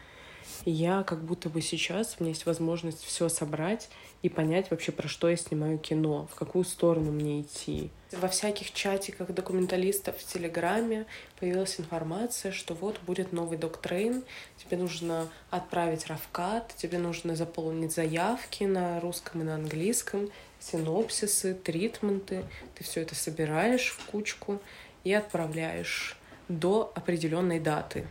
[0.65, 3.89] я как будто бы сейчас, у меня есть возможность все собрать
[4.23, 7.91] и понять вообще, про что я снимаю кино, в какую сторону мне идти.
[8.13, 11.07] Во всяких чатиках документалистов в Телеграме
[11.41, 14.23] появилась информация, что вот будет новый доктрейн,
[14.59, 22.45] тебе нужно отправить равкат, тебе нужно заполнить заявки на русском и на английском, синопсисы, тритменты.
[22.75, 24.61] Ты все это собираешь в кучку
[25.05, 26.17] и отправляешь
[26.49, 28.07] до определенной даты.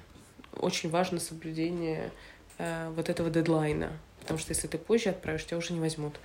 [0.58, 2.12] Очень важно соблюдение
[2.58, 6.20] вот этого дедлайна, потому что если ты позже отправишь, тебя уже не возьмут.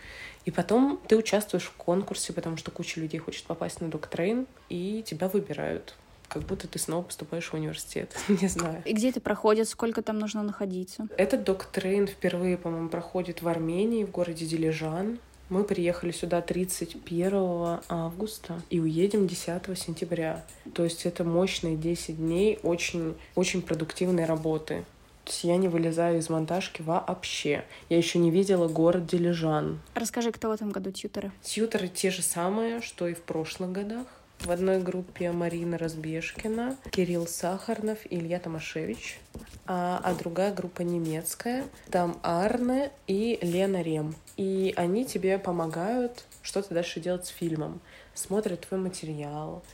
[0.44, 5.02] И потом ты участвуешь в конкурсе, потому что куча людей хочет попасть на доктрейн, и
[5.06, 5.94] тебя выбирают
[6.28, 8.16] как будто ты снова поступаешь в университет.
[8.28, 8.82] Не знаю.
[8.84, 9.68] И где это проходит?
[9.68, 11.08] Сколько там нужно находиться?
[11.16, 15.18] Этот доктрейн впервые, по-моему, проходит в Армении, в городе Дилижан.
[15.48, 20.44] Мы приехали сюда 31 августа и уедем 10 сентября.
[20.74, 24.84] То есть это мощные 10 дней очень, очень продуктивной работы.
[25.26, 27.64] То есть я не вылезаю из монтажки вообще.
[27.88, 29.80] Я еще не видела город Дилижан.
[29.94, 31.32] Расскажи, кто в этом году тьютеры?
[31.42, 34.06] Тьютеры те же самые, что и в прошлых годах.
[34.38, 39.18] В одной группе Марина Разбежкина, Кирилл Сахарнов и Илья Томашевич.
[39.66, 41.64] А, а другая группа немецкая.
[41.90, 44.14] Там Арне и Лена Рем.
[44.36, 47.80] И они тебе помогают что-то дальше делать с фильмом.
[48.14, 49.64] Смотрят твой материал,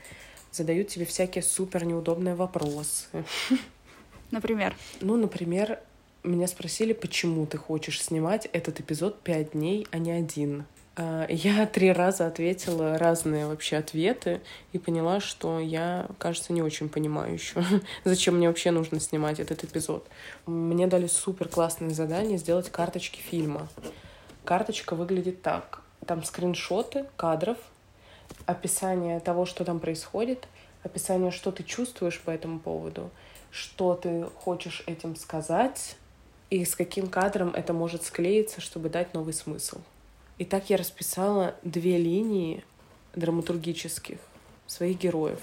[0.51, 3.09] задают тебе всякие супер неудобные вопросы.
[4.33, 4.75] Например?
[5.01, 5.79] Ну, например,
[6.25, 10.65] меня спросили, почему ты хочешь снимать этот эпизод пять дней, а не один.
[10.97, 14.41] А, я три раза ответила разные вообще ответы
[14.73, 17.63] и поняла, что я, кажется, не очень понимаю еще,
[18.05, 20.09] зачем мне вообще нужно снимать этот эпизод.
[20.47, 23.69] Мне дали супер классное задание сделать карточки фильма.
[24.45, 25.83] Карточка выглядит так.
[26.07, 27.59] Там скриншоты кадров,
[28.47, 30.49] описание того, что там происходит,
[30.83, 33.11] описание, что ты чувствуешь по этому поводу—
[33.53, 35.97] что ты хочешь этим сказать
[36.51, 39.79] и с каким кадром это может склеиться, чтобы дать новый смысл.
[40.39, 42.65] И так я расписала две линии
[43.15, 44.19] драматургических
[44.67, 45.41] своих героев.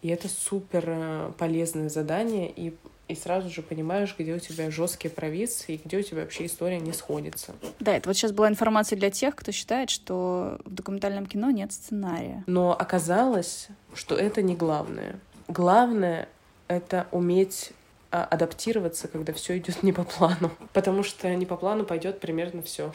[0.00, 2.74] И это супер э, полезное задание, и,
[3.08, 6.80] и сразу же понимаешь, где у тебя жесткие провисы и где у тебя вообще история
[6.80, 7.54] не сходится.
[7.78, 11.72] Да, это вот сейчас была информация для тех, кто считает, что в документальном кино нет
[11.72, 12.42] сценария.
[12.46, 15.18] Но оказалось, что это не главное.
[15.48, 16.28] Главное
[16.68, 17.72] это уметь
[18.10, 20.50] а, адаптироваться, когда все идет не по плану.
[20.72, 22.92] Потому что не по плану пойдет примерно все.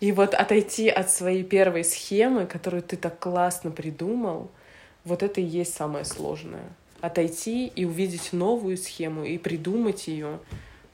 [0.00, 4.50] И вот отойти от своей первой схемы, которую ты так классно придумал,
[5.04, 6.64] вот это и есть самое сложное.
[7.00, 10.40] Отойти и увидеть новую схему и придумать ее.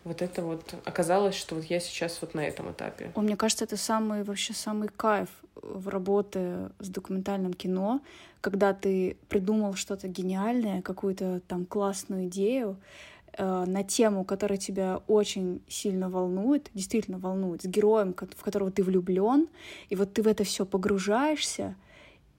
[0.05, 3.11] Вот это вот оказалось, что вот я сейчас вот на этом этапе.
[3.17, 8.01] Мне кажется, это самый вообще самый кайф в работе с документальным кино,
[8.41, 12.79] когда ты придумал что-то гениальное, какую-то там классную идею
[13.37, 18.83] э, на тему, которая тебя очень сильно волнует, действительно волнует, с героем, в которого ты
[18.83, 19.49] влюблен,
[19.89, 21.75] и вот ты в это все погружаешься,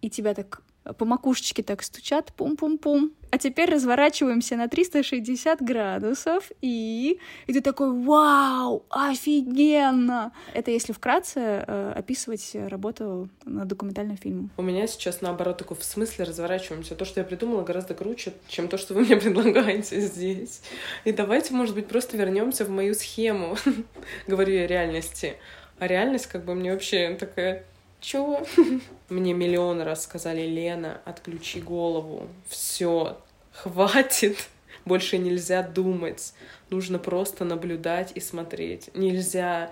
[0.01, 0.61] и тебя так
[0.97, 3.11] по макушечке так стучат, пум-пум-пум.
[3.31, 10.31] А теперь разворачиваемся на 360 градусов, и, и ты такой, вау, офигенно!
[10.53, 14.49] Это если вкратце э, описывать работу над документальным фильмом.
[14.57, 16.95] У меня сейчас, наоборот, такой в смысле разворачиваемся.
[16.95, 20.61] То, что я придумала, гораздо круче, чем то, что вы мне предлагаете здесь.
[21.05, 23.57] И давайте, может быть, просто вернемся в мою схему,
[24.27, 25.35] говорю я реальности.
[25.77, 27.63] А реальность как бы мне вообще такая
[28.01, 28.45] Чего?
[29.09, 32.27] Мне миллион раз сказали, Лена, отключи голову.
[32.47, 33.17] Все,
[33.51, 34.47] хватит.
[34.85, 36.33] Больше нельзя думать.
[36.69, 38.89] Нужно просто наблюдать и смотреть.
[38.95, 39.71] Нельзя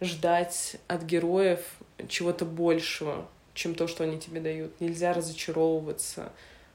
[0.00, 1.60] ждать от героев
[2.08, 4.80] чего-то большего, чем то, что они тебе дают.
[4.80, 6.32] Нельзя разочаровываться.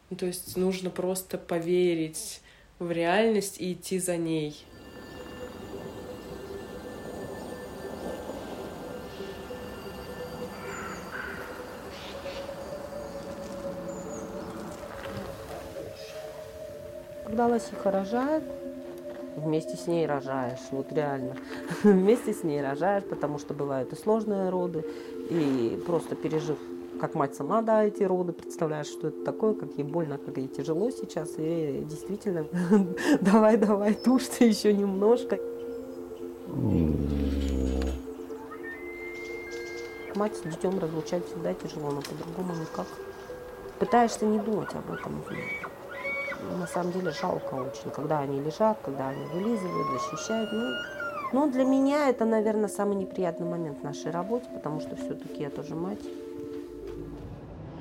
[0.10, 2.42] Ну, то есть нужно просто поверить
[2.80, 4.66] в реальность и идти за ней.
[17.32, 18.44] Когда лосиха рожает,
[19.38, 21.38] вместе с ней рожаешь, вот реально.
[21.84, 24.84] вместе с ней рожаешь, потому что бывают и сложные роды,
[25.30, 26.58] и просто пережив
[27.00, 30.50] как мать сама, да, эти роды, представляешь, что это такое, как ей больно, как ей
[30.50, 32.48] тяжело сейчас, и действительно,
[33.22, 35.40] давай, давай, тушь ты еще немножко.
[40.16, 42.88] мать с детем разлучать всегда тяжело, но по-другому никак.
[43.80, 45.24] Пытаешься не думать об этом.
[46.60, 50.50] На самом деле жалко очень, когда они лежат, когда они вылизывают, защищают.
[50.52, 50.72] Ну,
[51.34, 55.50] но для меня это, наверное, самый неприятный момент в нашей работе, потому что все-таки я
[55.50, 56.02] тоже мать.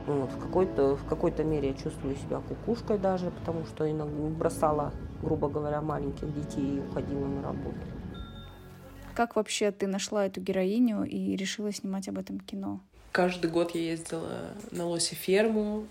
[0.06, 4.92] Вот, в, какой-то, в какой-то мере я чувствую себя кукушкой даже, потому что иногда бросала,
[5.22, 7.78] грубо говоря, маленьких детей и уходила на работу.
[9.14, 12.80] Как вообще ты нашла эту героиню и решила снимать об этом кино?
[13.12, 15.84] Каждый год я ездила на лоси ферму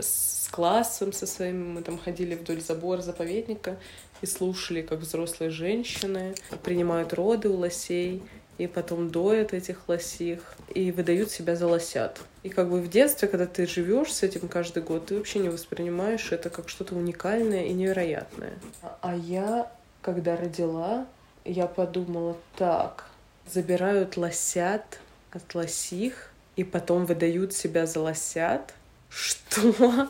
[0.00, 1.74] с классом со своим.
[1.74, 3.76] Мы там ходили вдоль забора заповедника
[4.20, 8.22] и слушали, как взрослые женщины принимают роды у лосей
[8.58, 12.20] и потом доят этих лосих и выдают себя за лосят.
[12.42, 15.48] И как бы в детстве, когда ты живешь с этим каждый год, ты вообще не
[15.48, 18.58] воспринимаешь это как что-то уникальное и невероятное.
[19.00, 19.70] А я,
[20.02, 21.06] когда родила,
[21.44, 23.06] я подумала, так,
[23.46, 28.74] забирают лосят от лосих и потом выдают себя за лосят.
[29.08, 30.08] Что?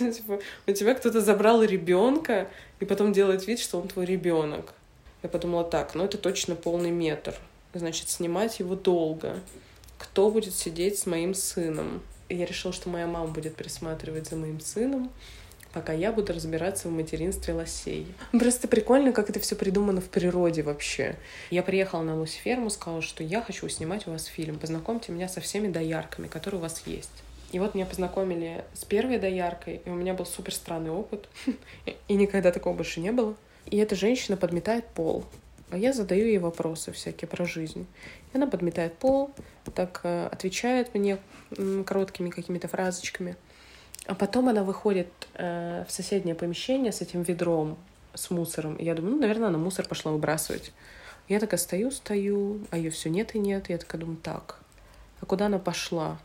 [0.00, 2.48] Ну, типа, у тебя кто-то забрал ребенка
[2.80, 4.72] и потом делает вид, что он твой ребенок.
[5.22, 7.34] Я подумала, так, ну это точно полный метр.
[7.74, 9.38] Значит, снимать его долго.
[9.98, 12.02] Кто будет сидеть с моим сыном?
[12.28, 15.10] И я решила, что моя мама будет присматривать за моим сыном
[15.74, 18.06] пока я буду разбираться в материнстве лосей.
[18.30, 21.16] Просто прикольно, как это все придумано в природе вообще.
[21.50, 24.58] Я приехала на лось-ферму, сказала, что я хочу снимать у вас фильм.
[24.58, 27.23] Познакомьте меня со всеми доярками, которые у вас есть.
[27.54, 31.28] И вот меня познакомили с первой дояркой, и у меня был супер странный опыт.
[32.08, 33.36] И никогда такого больше не было.
[33.66, 35.24] И эта женщина подметает пол.
[35.70, 37.86] А я задаю ей вопросы всякие про жизнь.
[38.32, 39.30] И она подметает пол,
[39.72, 41.18] так э, отвечает мне
[41.86, 43.36] короткими какими-то фразочками.
[44.06, 47.78] А потом она выходит э, в соседнее помещение с этим ведром
[48.14, 48.74] с мусором.
[48.74, 50.72] И я думаю, ну, наверное, она мусор пошла выбрасывать.
[51.28, 53.68] Я такая стою, стою, а ее все нет и нет.
[53.68, 54.58] Я такая думаю, так,
[55.20, 56.18] а куда она пошла?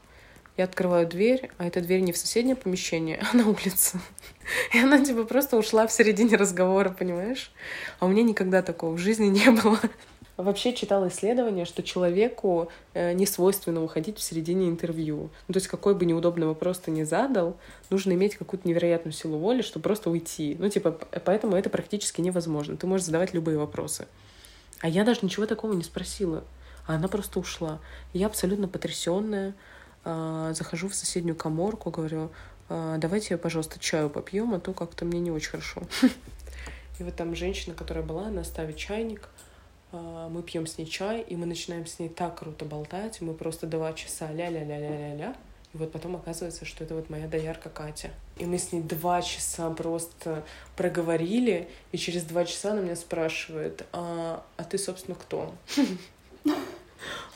[0.59, 3.97] Я открываю дверь, а эта дверь не в соседнее помещение, а на улице.
[4.73, 7.53] И она типа просто ушла в середине разговора, понимаешь?
[8.01, 9.79] А у меня никогда такого в жизни не было.
[10.35, 15.29] Вообще читала исследование, что человеку э, не свойственно уходить в середине интервью.
[15.47, 17.55] Ну, то есть какой бы неудобный вопрос ты ни задал,
[17.89, 20.57] нужно иметь какую-то невероятную силу воли, чтобы просто уйти.
[20.59, 20.91] Ну, типа,
[21.23, 22.75] поэтому это практически невозможно.
[22.75, 24.07] Ты можешь задавать любые вопросы.
[24.81, 26.43] А я даже ничего такого не спросила.
[26.85, 27.79] А она просто ушла.
[28.11, 29.53] Я абсолютно потрясенная.
[30.09, 32.31] Э, захожу в соседнюю коморку, говорю,
[32.69, 35.83] э, давайте, пожалуйста, чаю попьем, а то как-то мне не очень хорошо.
[36.99, 39.29] И вот там женщина, которая была, она ставит чайник,
[39.91, 43.33] а, мы пьем с ней чай, и мы начинаем с ней так круто болтать, мы
[43.33, 45.33] просто два часа ля-ля-ля-ля-ля-ля,
[45.73, 48.09] и вот потом оказывается, что это вот моя доярка Катя.
[48.37, 50.43] И мы с ней два часа просто
[50.75, 55.53] проговорили, и через два часа она меня спрашивает, а, а ты, собственно, кто?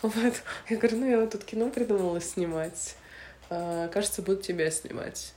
[0.01, 0.33] Вот.
[0.69, 2.95] Я говорю, ну я вот тут кино придумала снимать.
[3.49, 5.33] А, кажется, буду тебя снимать.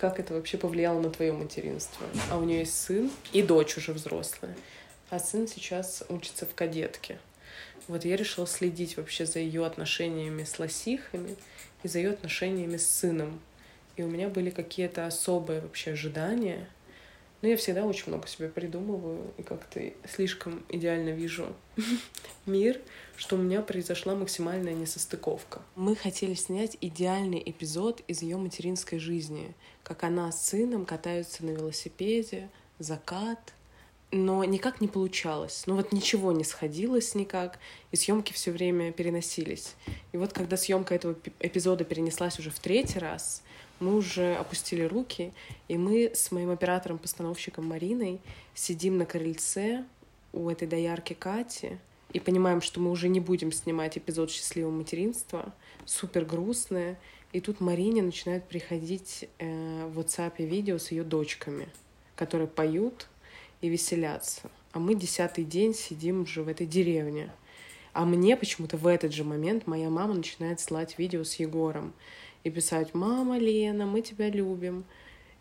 [0.00, 2.06] Как это вообще повлияло на твое материнство?
[2.30, 4.54] А у нее есть сын и дочь уже взрослая
[5.10, 7.18] а сын сейчас учится в кадетке.
[7.86, 11.36] Вот я решила следить вообще за ее отношениями с лосихами
[11.82, 13.40] и за ее отношениями с сыном.
[13.96, 16.68] И у меня были какие-то особые вообще ожидания.
[17.40, 21.46] Но я всегда очень много себе придумываю и как-то слишком идеально вижу
[22.46, 22.80] мир,
[23.16, 25.62] что у меня произошла максимальная несостыковка.
[25.76, 31.50] Мы хотели снять идеальный эпизод из ее материнской жизни, как она с сыном катаются на
[31.50, 32.48] велосипеде,
[32.80, 33.52] закат,
[34.10, 35.64] но никак не получалось.
[35.66, 37.58] Ну вот ничего не сходилось никак,
[37.92, 39.74] и съемки все время переносились.
[40.12, 43.42] И вот когда съемка этого эпизода перенеслась уже в третий раз,
[43.80, 45.32] мы уже опустили руки,
[45.68, 48.20] и мы с моим оператором-постановщиком Мариной
[48.54, 49.84] сидим на крыльце
[50.32, 51.78] у этой доярки Кати
[52.12, 55.52] и понимаем, что мы уже не будем снимать эпизод счастливого материнства,
[55.84, 56.98] супер грустное.
[57.32, 61.68] И тут Марине начинают приходить э, в WhatsApp видео с ее дочками,
[62.16, 63.06] которые поют,
[63.60, 64.50] и веселятся.
[64.72, 67.30] А мы десятый день сидим уже в этой деревне.
[67.92, 71.92] А мне почему-то в этот же момент моя мама начинает слать видео с Егором
[72.44, 74.84] и писать «Мама, Лена, мы тебя любим».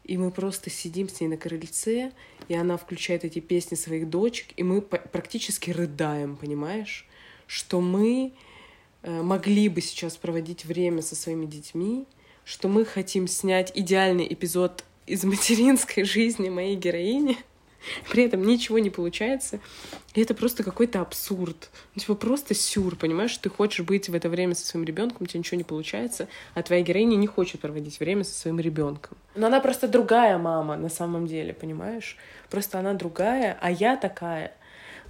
[0.03, 2.13] И мы просто сидим с ней на крыльце,
[2.47, 7.05] и она включает эти песни своих дочек, и мы практически рыдаем, понимаешь?
[7.45, 8.31] Что мы
[9.03, 12.05] э, могли бы сейчас проводить время со своими детьми,
[12.45, 17.38] что мы хотим снять идеальный эпизод из материнской жизни моей героини—
[18.11, 19.59] при этом ничего не получается.
[20.13, 21.69] И это просто какой-то абсурд.
[21.95, 23.37] Ну, типа просто сюр, понимаешь?
[23.37, 26.63] Ты хочешь быть в это время со своим ребенком, у тебя ничего не получается, а
[26.63, 29.17] твоя героиня не хочет проводить время со своим ребенком.
[29.35, 32.17] Но она просто другая мама на самом деле, понимаешь?
[32.49, 34.54] Просто она другая, а я такая.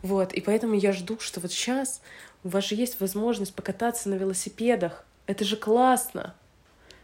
[0.04, 2.02] Вот, и поэтому я жду, что вот сейчас
[2.44, 5.04] У вас же есть возможность покататься на велосипедах.
[5.26, 6.36] Это же классно.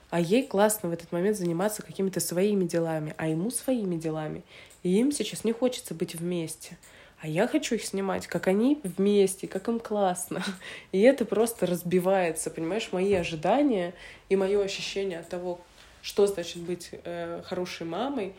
[0.09, 4.43] А ей классно в этот момент заниматься какими-то своими делами, а ему своими делами.
[4.83, 6.77] И им сейчас не хочется быть вместе.
[7.19, 10.43] А я хочу их снимать, как они вместе, как им классно.
[10.91, 13.93] И это просто разбивается, понимаешь, мои ожидания
[14.27, 15.61] и мое ощущение от того,
[16.01, 18.33] что значит быть э, хорошей мамой,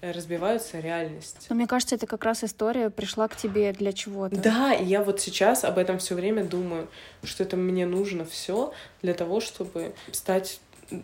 [0.00, 1.46] э, разбиваются реальность.
[1.48, 4.34] Но мне кажется, это как раз история пришла к тебе для чего-то.
[4.34, 6.88] Да, и я вот сейчас об этом все время думаю,
[7.22, 10.58] что это мне нужно все для того, чтобы стать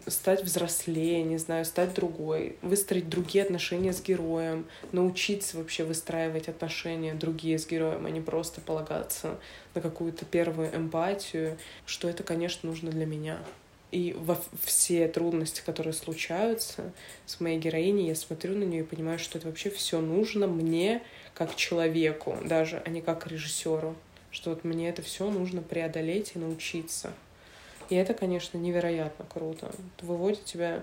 [0.07, 7.15] стать взрослее, не знаю, стать другой, выстроить другие отношения с героем, научиться вообще выстраивать отношения
[7.15, 9.39] другие с героем, а не просто полагаться
[9.75, 13.39] на какую-то первую эмпатию, что это, конечно, нужно для меня.
[13.91, 16.93] И во все трудности, которые случаются
[17.27, 21.03] с моей героиней, я смотрю на нее и понимаю, что это вообще все нужно мне
[21.35, 23.97] как человеку, даже, а не как режиссеру.
[24.31, 27.13] Что вот мне это все нужно преодолеть и научиться.
[27.91, 29.73] И это, конечно, невероятно круто.
[30.01, 30.83] Выводит тебя,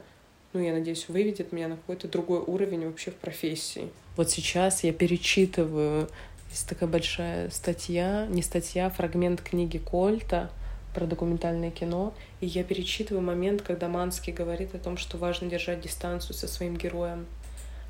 [0.53, 3.89] ну, я надеюсь, выведет меня на какой-то другой уровень вообще в профессии.
[4.18, 6.10] Вот сейчас я перечитываю,
[6.51, 10.51] есть такая большая статья, не статья, а фрагмент книги Кольта
[10.93, 15.80] про документальное кино, и я перечитываю момент, когда Манский говорит о том, что важно держать
[15.80, 17.26] дистанцию со своим героем.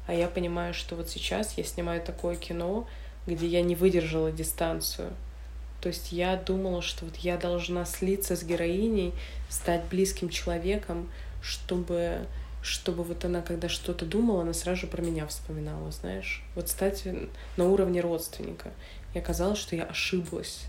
[0.08, 2.88] А я понимаю, что вот сейчас я снимаю такое кино,
[3.26, 5.12] где я не выдержала дистанцию.
[5.88, 9.14] То есть я думала, что вот я должна слиться с героиней,
[9.48, 11.10] стать близким человеком,
[11.42, 12.28] чтобы
[12.62, 16.44] чтобы вот она, когда что-то думала, она сразу же про меня вспоминала, знаешь.
[16.56, 17.08] Вот стать
[17.56, 18.74] на уровне родственника.
[19.14, 20.66] И оказалось, что я ошиблась,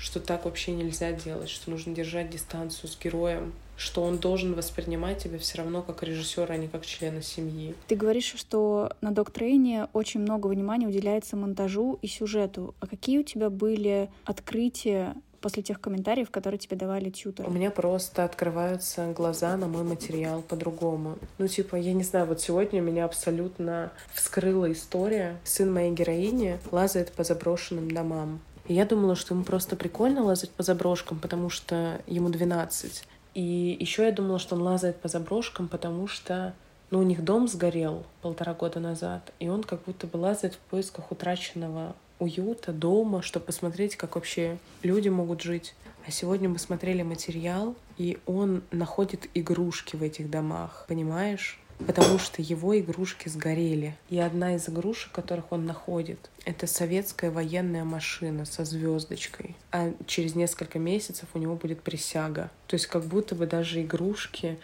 [0.00, 5.22] что так вообще нельзя делать, что нужно держать дистанцию с героем, что он должен воспринимать
[5.22, 7.74] тебя все равно как режиссера, а не как члена семьи.
[7.86, 12.74] Ты говоришь, что на Доктрейне очень много внимания уделяется монтажу и сюжету.
[12.80, 17.48] А какие у тебя были открытия после тех комментариев, которые тебе давали тьютеры?
[17.48, 21.18] У меня просто открываются глаза на мой материал по-другому.
[21.38, 25.38] Ну, типа, я не знаю, вот сегодня меня абсолютно вскрыла история.
[25.44, 28.40] Сын моей героини лазает по заброшенным домам.
[28.70, 33.02] И я думала, что ему просто прикольно лазать по заброшкам, потому что ему 12.
[33.34, 36.54] И еще я думала, что он лазает по заброшкам, потому что
[36.92, 40.58] ну, у них дом сгорел полтора года назад, и он как будто бы лазает в
[40.58, 45.74] поисках утраченного уюта, дома, чтобы посмотреть, как вообще люди могут жить.
[46.06, 51.59] А сегодня мы смотрели материал, и он находит игрушки в этих домах, понимаешь?
[51.86, 53.96] Потому что его игрушки сгорели.
[54.08, 59.56] И одна из игрушек, которых он находит, это советская военная машина со звездочкой.
[59.72, 62.50] А через несколько месяцев у него будет присяга.
[62.66, 64.58] То есть как будто бы даже игрушки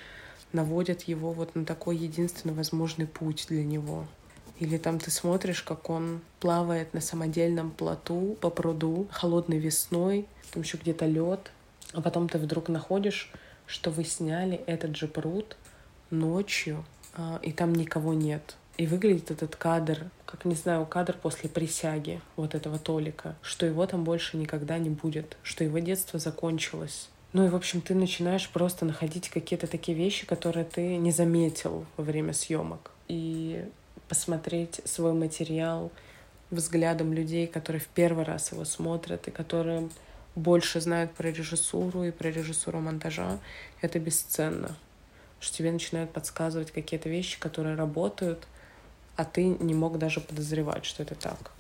[0.53, 4.07] наводят его вот на такой единственно возможный путь для него.
[4.59, 10.63] Или там ты смотришь, как он плавает на самодельном плоту по пруду холодной весной, там
[10.63, 11.51] еще где-то лед,
[11.93, 13.31] а потом ты вдруг находишь,
[13.67, 15.57] что вы сняли этот же пруд
[16.11, 16.85] ночью
[17.43, 18.57] и там никого нет.
[18.77, 23.87] И выглядит этот кадр, как, не знаю, кадр после присяги вот этого Толика, что его
[23.87, 27.09] там больше никогда не будет, что его детство закончилось.
[27.33, 31.87] Ну и, в общем, ты начинаешь просто находить какие-то такие вещи, которые ты не заметил
[31.97, 32.91] во время съемок.
[33.09, 33.65] И
[34.09, 35.91] посмотреть свой материал
[36.51, 39.89] взглядом людей, которые в первый раз его смотрят и которые
[40.35, 43.39] больше знают про режиссуру и про режиссуру монтажа,
[43.81, 44.77] это бесценно
[45.41, 48.47] что тебе начинают подсказывать какие-то вещи, которые работают,
[49.17, 51.53] а ты не мог даже подозревать, что это так.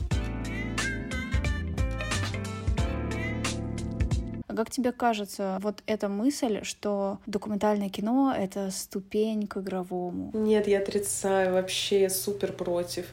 [4.49, 10.31] А как тебе кажется, вот эта мысль, что документальное кино— это ступень к игровому?
[10.33, 13.07] Нет, я отрицаю, вообще я супер против.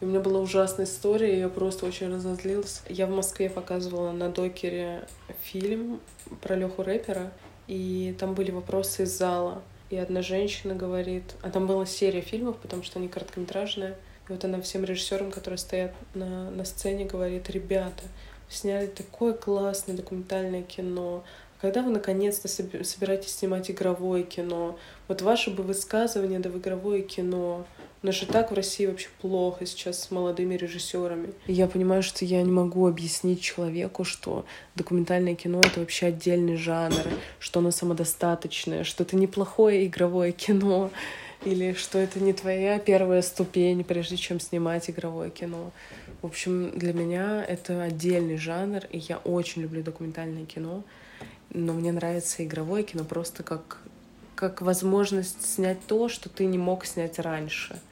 [0.00, 2.82] У меня была ужасная история, я просто очень разозлилась.
[2.88, 5.06] Я в Москве показывала на докере
[5.42, 6.00] фильм
[6.40, 7.30] про Леху рэпера,
[7.66, 9.62] и там были вопросы из зала.
[9.90, 13.96] И одна женщина говорит, а там была серия фильмов, потому что они короткометражные.
[14.28, 18.04] И вот она всем режиссерам, которые стоят на, на сцене, говорит, ребята,
[18.48, 21.24] сняли такое классное документальное кино.
[21.60, 24.78] Когда вы наконец-то собираетесь снимать игровое кино?
[25.08, 27.66] Вот ваше бы высказывание, да в игровое кино.
[28.02, 31.34] Но же так в России вообще плохо сейчас с молодыми режиссерами.
[31.46, 37.02] Я понимаю, что я не могу объяснить человеку, что документальное кино— это вообще отдельный жанр,
[37.38, 40.90] что оно самодостаточное, что это неплохое игровое кино,
[41.44, 45.70] или что это не твоя первая ступень, прежде чем снимать игровое кино.
[46.22, 50.84] В общем, для меня это отдельный жанр, и я очень люблю документальное кино,
[51.52, 53.78] но мне нравится игровое кино просто как,
[54.34, 57.78] как возможность снять то, что ты не мог снять раньше—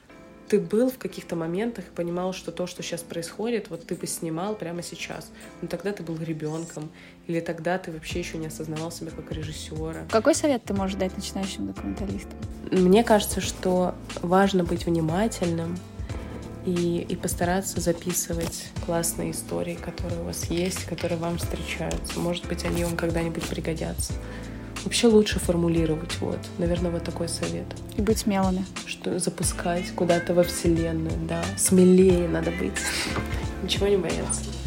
[0.49, 4.07] ты был в каких-то моментах и понимал, что то, что сейчас происходит, вот ты бы
[4.07, 5.29] снимал прямо сейчас.
[5.61, 6.89] Но тогда ты был ребенком,
[7.27, 10.05] или тогда ты вообще еще не осознавал себя как режиссера.
[10.09, 12.37] Какой совет ты можешь дать начинающим документалистам?
[12.71, 15.77] Мне кажется, что важно быть внимательным
[16.65, 22.19] и, и постараться записывать классные истории, которые у вас есть, которые вам встречаются.
[22.19, 24.13] Может быть, они вам когда-нибудь пригодятся.
[24.83, 26.39] Вообще лучше формулировать, вот.
[26.57, 27.65] Наверное, вот такой совет.
[27.97, 28.65] И быть смелыми.
[28.85, 31.43] Что запускать куда-то во Вселенную, да.
[31.57, 32.79] Смелее надо быть.
[33.63, 34.58] Ничего не бояться.